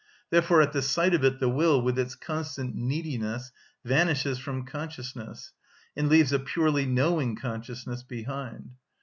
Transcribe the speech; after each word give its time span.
Therefore, 0.31 0.63
at 0.63 0.71
the 0.73 0.81
sight 0.81 1.13
of 1.13 1.23
it 1.23 1.39
the 1.39 1.47
will, 1.47 1.79
with 1.79 1.99
its 1.99 2.15
constant 2.15 2.73
neediness, 2.73 3.51
vanishes 3.85 4.39
from 4.39 4.65
consciousness, 4.65 5.51
and 5.95 6.09
leaves 6.09 6.33
a 6.33 6.39
purely 6.39 6.87
knowing 6.87 7.35
consciousness 7.35 8.01
behind. 8.01 8.71